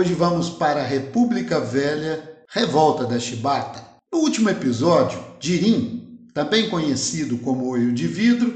[0.00, 3.84] Hoje vamos para a República Velha, Revolta da Chibata.
[4.10, 8.50] No último episódio, Dirim, também conhecido como Olho de Vidro,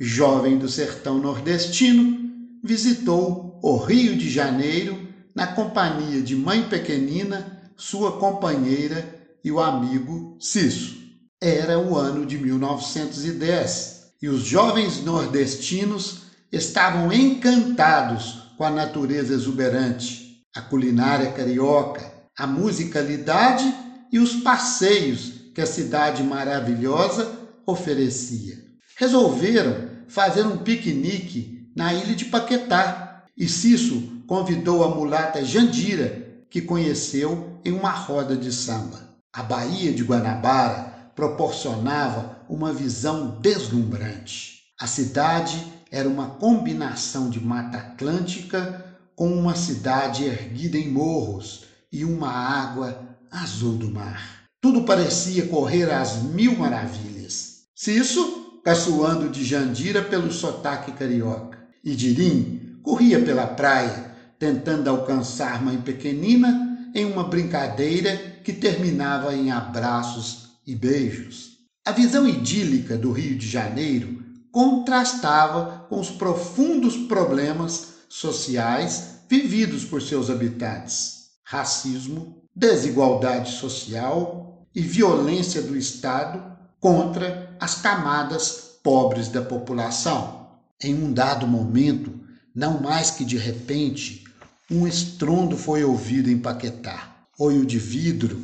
[0.00, 2.18] jovem do sertão nordestino,
[2.64, 4.98] visitou o Rio de Janeiro
[5.36, 9.08] na companhia de mãe pequenina, sua companheira
[9.44, 10.96] e o amigo Cisso.
[11.40, 20.27] Era o ano de 1910 e os jovens nordestinos estavam encantados com a natureza exuberante,
[20.58, 23.72] a culinária carioca, a musicalidade
[24.10, 27.30] e os passeios que a cidade maravilhosa
[27.64, 28.56] oferecia.
[28.96, 36.60] Resolveram fazer um piquenique na ilha de Paquetá e Cisso convidou a mulata Jandira, que
[36.60, 38.98] conheceu em uma roda de samba.
[39.32, 44.64] A Baía de Guanabara proporcionava uma visão deslumbrante.
[44.80, 48.87] A cidade era uma combinação de Mata Atlântica
[49.18, 54.44] com uma cidade erguida em morros e uma água azul do mar.
[54.60, 57.64] Tudo parecia correr às mil maravilhas.
[57.74, 65.78] Cisso, caçoando de Jandira pelo sotaque carioca, e Dirim corria pela praia, tentando alcançar mãe
[65.78, 71.56] pequenina em uma brincadeira que terminava em abraços e beijos.
[71.84, 80.00] A visão idílica do Rio de Janeiro contrastava com os profundos problemas sociais vividos por
[80.00, 90.48] seus habitantes: racismo, desigualdade social e violência do Estado contra as camadas pobres da população.
[90.82, 92.12] Em um dado momento,
[92.54, 94.24] não mais que de repente,
[94.70, 97.16] um estrondo foi ouvido em Paquetá.
[97.38, 98.42] Olho de vidro,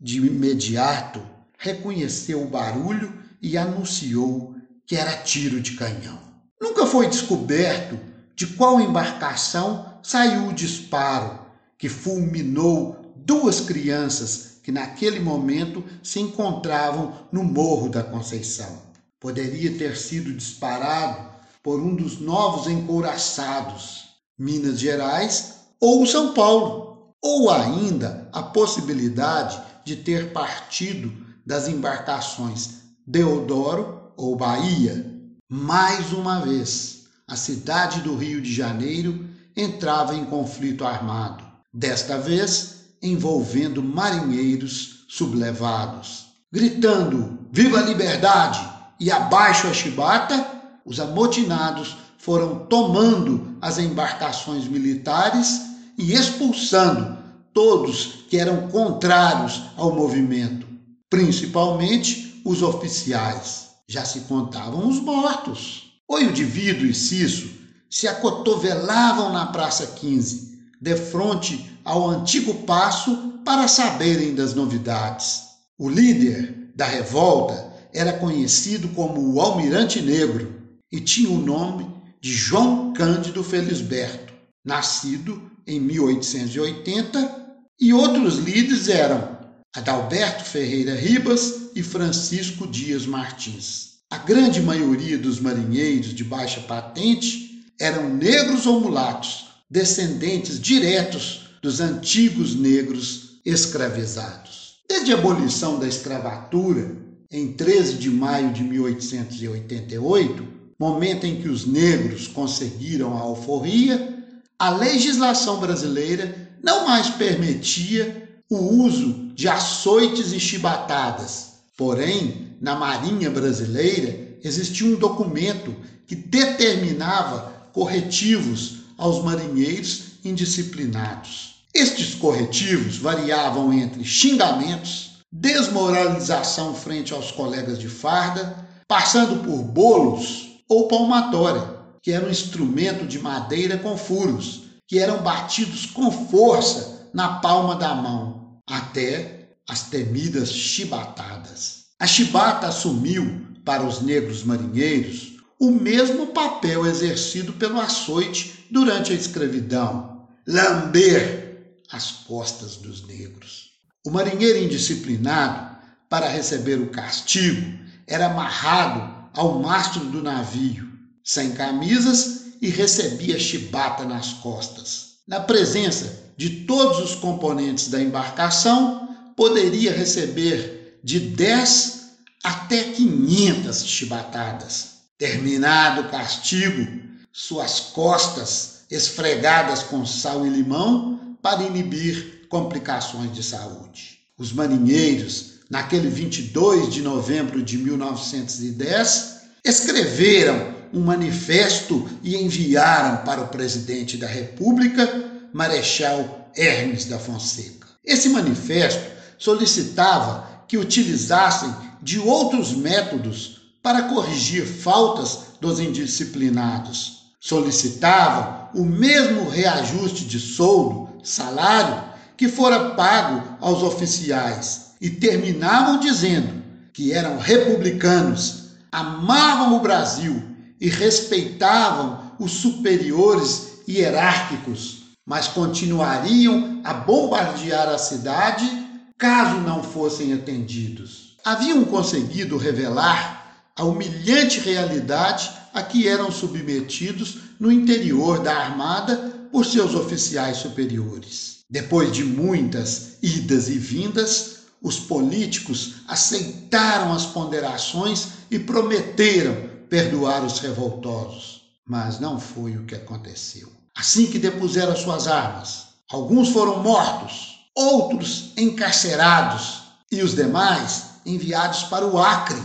[0.00, 1.22] de imediato,
[1.58, 4.54] reconheceu o barulho e anunciou
[4.86, 6.18] que era tiro de canhão.
[6.60, 7.98] Nunca foi descoberto
[8.36, 11.40] de qual embarcação saiu o disparo
[11.78, 18.82] que fulminou duas crianças que naquele momento se encontravam no Morro da Conceição.
[19.18, 21.30] Poderia ter sido disparado
[21.62, 24.06] por um dos novos encouraçados.
[24.38, 31.12] Minas Gerais ou São Paulo, ou ainda a possibilidade de ter partido
[31.44, 35.12] das embarcações Deodoro ou Bahia.
[35.48, 36.95] Mais uma vez,
[37.28, 46.26] a cidade do Rio de Janeiro entrava em conflito armado, desta vez envolvendo marinheiros sublevados.
[46.52, 48.76] Gritando: Viva a liberdade!
[48.98, 50.46] e abaixo a chibata,
[50.84, 55.62] os amotinados foram tomando as embarcações militares
[55.98, 57.16] e expulsando
[57.52, 60.66] todos que eram contrários ao movimento,
[61.08, 63.66] principalmente os oficiais.
[63.88, 65.85] Já se contavam os mortos.
[66.08, 67.50] Oio de Vidro e Cisso
[67.90, 75.42] se acotovelavam na Praça 15, de frente ao antigo passo para saberem das novidades.
[75.76, 80.62] O líder da revolta era conhecido como o Almirante Negro
[80.92, 81.90] e tinha o nome
[82.20, 84.32] de João Cândido Felisberto,
[84.64, 87.46] nascido em 1880,
[87.80, 89.36] e outros líderes eram
[89.74, 93.95] Adalberto Ferreira Ribas e Francisco Dias Martins.
[94.08, 101.80] A grande maioria dos marinheiros de baixa patente eram negros ou mulatos, descendentes diretos dos
[101.80, 104.76] antigos negros escravizados.
[104.88, 106.96] Desde a abolição da escravatura,
[107.28, 110.46] em 13 de maio de 1888,
[110.78, 114.24] momento em que os negros conseguiram a alforria,
[114.56, 121.55] a legislação brasileira não mais permitia o uso de açoites e chibatadas.
[121.76, 125.74] Porém, na Marinha Brasileira existia um documento
[126.06, 131.56] que determinava corretivos aos marinheiros indisciplinados.
[131.74, 140.88] Estes corretivos variavam entre xingamentos, desmoralização frente aos colegas de farda, passando por bolos ou
[140.88, 147.40] palmatória, que era um instrumento de madeira com furos, que eram batidos com força na
[147.40, 149.35] palma da mão, até
[149.68, 151.86] as temidas chibatadas.
[151.98, 159.16] A chibata assumiu, para os negros marinheiros, o mesmo papel exercido pelo açoite durante a
[159.16, 163.70] escravidão: lamber as costas dos negros.
[164.04, 165.76] O marinheiro indisciplinado,
[166.08, 170.88] para receber o castigo, era amarrado ao mastro do navio,
[171.24, 175.16] sem camisas e recebia chibata nas costas.
[175.26, 179.05] Na presença de todos os componentes da embarcação,
[179.36, 181.96] poderia receber de 10
[182.42, 184.96] até 500 chibatadas.
[185.18, 187.00] Terminado o castigo,
[187.32, 194.18] suas costas, esfregadas com sal e limão, para inibir complicações de saúde.
[194.38, 203.48] Os marinheiros, naquele 22 de novembro de 1910, escreveram um manifesto e enviaram para o
[203.48, 207.86] presidente da República, Marechal Hermes da Fonseca.
[208.04, 211.72] Esse manifesto solicitava que utilizassem
[212.02, 217.32] de outros métodos para corrigir faltas dos indisciplinados.
[217.40, 222.02] Solicitavam o mesmo reajuste de soldo, salário,
[222.36, 226.62] que fora pago aos oficiais e terminavam dizendo
[226.92, 230.42] que eram republicanos, amavam o Brasil
[230.80, 238.85] e respeitavam os superiores hierárquicos, mas continuariam a bombardear a cidade
[239.18, 241.36] caso não fossem atendidos.
[241.44, 249.16] Haviam conseguido revelar a humilhante realidade a que eram submetidos no interior da Armada
[249.52, 251.58] por seus oficiais superiores.
[251.68, 260.58] Depois de muitas idas e vindas, os políticos aceitaram as ponderações e prometeram perdoar os
[260.60, 261.62] revoltosos.
[261.86, 263.70] Mas não foi o que aconteceu.
[263.96, 272.06] Assim que depuseram suas armas, alguns foram mortos, outros encarcerados e os demais enviados para
[272.06, 272.60] o Acre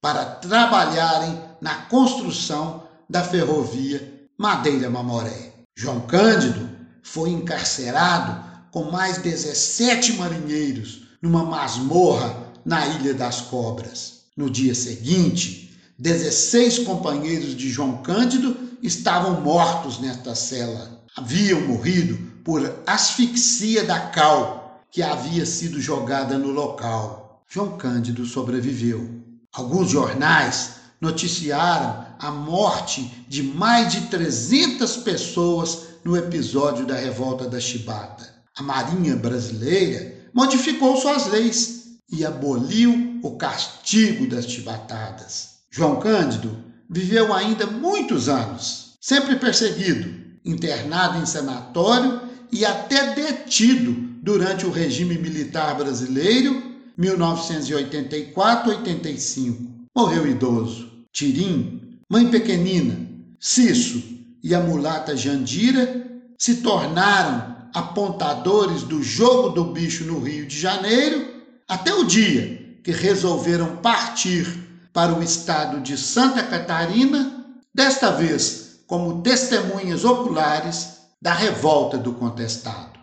[0.00, 5.52] para trabalharem na construção da ferrovia Madeira-Mamoré.
[5.76, 6.68] João Cândido
[7.02, 14.24] foi encarcerado com mais 17 marinheiros numa masmorra na Ilha das Cobras.
[14.36, 21.00] No dia seguinte, 16 companheiros de João Cândido estavam mortos nesta cela.
[21.16, 24.55] Haviam morrido por asfixia da cal
[24.96, 27.44] que havia sido jogada no local.
[27.46, 29.22] João Cândido sobreviveu.
[29.52, 37.60] Alguns jornais noticiaram a morte de mais de 300 pessoas no episódio da revolta da
[37.60, 38.26] Chibata.
[38.56, 45.56] A Marinha Brasileira modificou suas leis e aboliu o castigo das chibatadas.
[45.70, 46.56] João Cândido
[46.88, 50.08] viveu ainda muitos anos, sempre perseguido,
[50.42, 56.62] internado em sanatório e até detido durante o regime militar brasileiro
[56.98, 59.56] 1984-85.
[59.94, 60.90] Morreu idoso.
[61.12, 62.98] Tirim, mãe pequenina,
[63.38, 64.02] Cisso
[64.42, 66.06] e a mulata Jandira
[66.38, 71.36] se tornaram apontadores do jogo do bicho no Rio de Janeiro
[71.68, 74.46] até o dia que resolveram partir
[74.92, 77.44] para o estado de Santa Catarina,
[77.74, 80.95] desta vez como testemunhas oculares
[81.26, 83.00] da revolta do contestado.